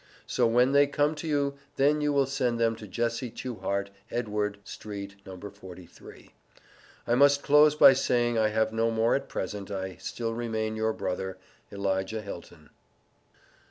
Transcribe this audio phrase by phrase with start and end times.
[0.25, 4.57] So when they come to you then you will send them to Jesse Tuehart Edward
[4.63, 6.31] St no 43.
[7.05, 9.69] I must close by saying I have no more at present.
[9.69, 11.37] I still remain your brother,
[11.71, 12.71] ELIJAH HILTON.